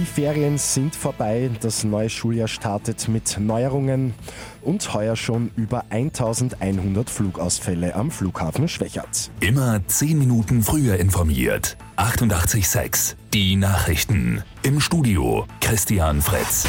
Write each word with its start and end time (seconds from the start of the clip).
Die 0.00 0.06
Ferien 0.06 0.56
sind 0.56 0.96
vorbei, 0.96 1.50
das 1.60 1.84
neue 1.84 2.08
Schuljahr 2.08 2.48
startet 2.48 3.06
mit 3.08 3.36
Neuerungen 3.38 4.14
und 4.62 4.94
heuer 4.94 5.14
schon 5.14 5.50
über 5.56 5.84
1100 5.90 7.10
Flugausfälle 7.10 7.94
am 7.94 8.10
Flughafen 8.10 8.66
Schwächert. 8.66 9.30
Immer 9.40 9.86
10 9.86 10.18
Minuten 10.18 10.62
früher 10.62 10.96
informiert. 10.96 11.76
88.6 11.98 13.16
Die 13.34 13.56
Nachrichten. 13.56 14.42
Im 14.62 14.80
Studio 14.80 15.44
Christian 15.60 16.22
Fritz. 16.22 16.64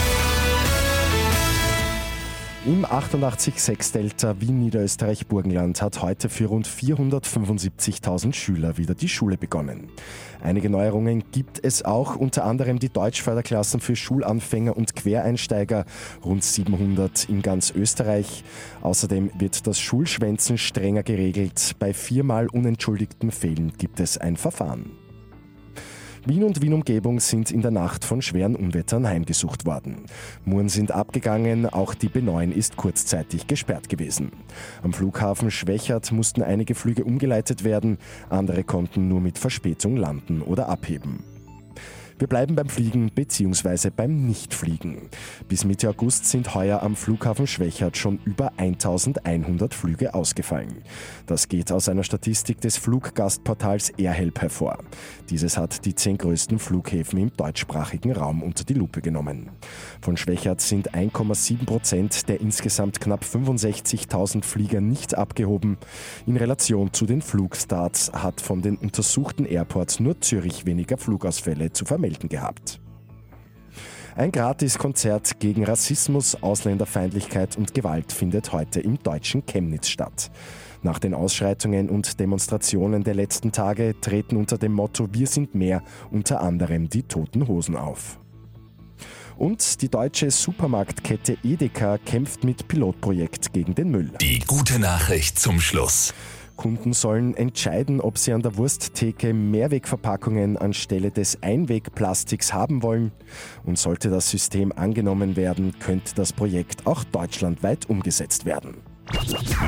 Im 2.63 2.85
88.6 2.85 3.91
Delta 3.91 4.39
Wien 4.39 4.59
Niederösterreich 4.59 5.25
Burgenland 5.25 5.81
hat 5.81 6.03
heute 6.03 6.29
für 6.29 6.45
rund 6.45 6.67
475.000 6.67 8.35
Schüler 8.35 8.77
wieder 8.77 8.93
die 8.93 9.09
Schule 9.09 9.35
begonnen. 9.35 9.87
Einige 10.43 10.69
Neuerungen 10.69 11.23
gibt 11.31 11.59
es 11.65 11.83
auch, 11.83 12.15
unter 12.15 12.43
anderem 12.45 12.77
die 12.77 12.89
Deutschförderklassen 12.89 13.79
für 13.79 13.95
Schulanfänger 13.95 14.77
und 14.77 14.95
Quereinsteiger, 14.95 15.85
rund 16.23 16.43
700 16.43 17.29
in 17.29 17.41
ganz 17.41 17.71
Österreich. 17.71 18.43
Außerdem 18.83 19.31
wird 19.39 19.65
das 19.65 19.79
Schulschwänzen 19.79 20.59
strenger 20.59 21.01
geregelt. 21.01 21.77
Bei 21.79 21.95
viermal 21.95 22.45
unentschuldigten 22.45 23.31
Fällen 23.31 23.73
gibt 23.79 23.99
es 23.99 24.19
ein 24.19 24.37
Verfahren. 24.37 25.00
Wien 26.23 26.43
und 26.43 26.61
Wien-Umgebung 26.61 27.19
sind 27.19 27.49
in 27.49 27.63
der 27.63 27.71
Nacht 27.71 28.05
von 28.05 28.21
schweren 28.21 28.55
Unwettern 28.55 29.07
heimgesucht 29.07 29.65
worden. 29.65 30.05
Muren 30.45 30.69
sind 30.69 30.91
abgegangen, 30.91 31.65
auch 31.65 31.95
die 31.95 32.09
B9 32.09 32.51
ist 32.51 32.77
kurzzeitig 32.77 33.47
gesperrt 33.47 33.89
gewesen. 33.89 34.31
Am 34.83 34.93
Flughafen 34.93 35.49
Schwächert 35.49 36.11
mussten 36.11 36.43
einige 36.43 36.75
Flüge 36.75 37.05
umgeleitet 37.05 37.63
werden, 37.63 37.97
andere 38.29 38.63
konnten 38.63 39.07
nur 39.07 39.19
mit 39.19 39.39
Verspätung 39.39 39.97
landen 39.97 40.43
oder 40.43 40.69
abheben. 40.69 41.30
Wir 42.21 42.27
bleiben 42.27 42.53
beim 42.53 42.69
Fliegen 42.69 43.09
bzw. 43.09 43.89
beim 43.89 44.27
Nichtfliegen. 44.27 45.09
Bis 45.49 45.65
Mitte 45.65 45.89
August 45.89 46.27
sind 46.27 46.53
heuer 46.53 46.83
am 46.83 46.95
Flughafen 46.95 47.47
Schwächert 47.47 47.97
schon 47.97 48.19
über 48.25 48.51
1100 48.57 49.73
Flüge 49.73 50.13
ausgefallen. 50.13 50.83
Das 51.25 51.47
geht 51.47 51.71
aus 51.71 51.89
einer 51.89 52.03
Statistik 52.03 52.61
des 52.61 52.77
Fluggastportals 52.77 53.89
AirHelp 53.97 54.39
hervor. 54.39 54.83
Dieses 55.31 55.57
hat 55.57 55.83
die 55.83 55.95
zehn 55.95 56.19
größten 56.19 56.59
Flughäfen 56.59 57.17
im 57.17 57.35
deutschsprachigen 57.35 58.11
Raum 58.11 58.43
unter 58.43 58.65
die 58.65 58.75
Lupe 58.75 59.01
genommen. 59.01 59.49
Von 59.99 60.15
Schwächert 60.15 60.61
sind 60.61 60.93
1,7 60.93 61.65
Prozent 61.65 62.29
der 62.29 62.39
insgesamt 62.39 63.01
knapp 63.01 63.23
65.000 63.23 64.43
Flieger 64.43 64.79
nicht 64.79 65.17
abgehoben. 65.17 65.79
In 66.27 66.37
Relation 66.37 66.93
zu 66.93 67.07
den 67.07 67.23
Flugstarts 67.23 68.11
hat 68.13 68.41
von 68.41 68.61
den 68.61 68.75
untersuchten 68.77 69.45
Airports 69.45 69.99
nur 69.99 70.21
Zürich 70.21 70.67
weniger 70.67 70.99
Flugausfälle 70.99 71.73
zu 71.73 71.83
vermelden 71.83 72.10
selten 72.11 72.29
gehabt. 72.29 72.79
Ein 74.15 74.33
Gratiskonzert 74.33 75.39
gegen 75.39 75.63
Rassismus, 75.63 76.35
Ausländerfeindlichkeit 76.35 77.57
und 77.57 77.73
Gewalt 77.73 78.11
findet 78.11 78.51
heute 78.51 78.81
im 78.81 79.01
deutschen 79.01 79.45
Chemnitz 79.45 79.87
statt. 79.87 80.31
Nach 80.83 80.99
den 80.99 81.13
Ausschreitungen 81.13 81.89
und 81.89 82.19
Demonstrationen 82.19 83.03
der 83.03 83.13
letzten 83.13 83.53
Tage 83.53 83.95
treten 84.01 84.35
unter 84.35 84.57
dem 84.57 84.73
Motto 84.73 85.07
Wir 85.13 85.27
sind 85.27 85.55
mehr 85.55 85.81
unter 86.09 86.41
anderem 86.41 86.89
die 86.89 87.03
Toten 87.03 87.47
Hosen 87.47 87.77
auf. 87.77 88.19
Und 89.37 89.81
die 89.81 89.89
deutsche 89.89 90.29
Supermarktkette 90.29 91.37
Edeka 91.43 91.97
kämpft 91.97 92.43
mit 92.43 92.67
Pilotprojekt 92.67 93.53
gegen 93.53 93.75
den 93.75 93.91
Müll. 93.91 94.11
Die 94.19 94.39
gute 94.39 94.77
Nachricht 94.77 95.39
zum 95.39 95.61
Schluss. 95.61 96.13
Kunden 96.61 96.93
sollen 96.93 97.35
entscheiden, 97.35 97.99
ob 98.01 98.19
sie 98.19 98.33
an 98.33 98.43
der 98.43 98.55
Wursttheke 98.55 99.33
Mehrwegverpackungen 99.33 100.57
anstelle 100.57 101.09
des 101.09 101.41
Einwegplastiks 101.41 102.53
haben 102.53 102.83
wollen. 102.83 103.11
Und 103.63 103.79
sollte 103.79 104.11
das 104.11 104.29
System 104.29 104.71
angenommen 104.71 105.35
werden, 105.35 105.73
könnte 105.79 106.13
das 106.13 106.31
Projekt 106.31 106.85
auch 106.85 107.03
deutschlandweit 107.03 107.89
umgesetzt 107.89 108.45
werden. 108.45 108.75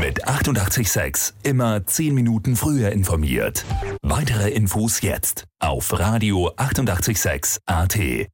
Mit 0.01 0.27
886 0.27 1.33
immer 1.41 1.83
10 1.83 2.13
Minuten 2.13 2.55
früher 2.55 2.91
informiert. 2.91 3.65
Weitere 4.03 4.51
Infos 4.51 5.01
jetzt 5.01 5.45
auf 5.57 5.97
Radio 5.97 6.51
886 6.57 7.57
AT. 7.65 8.29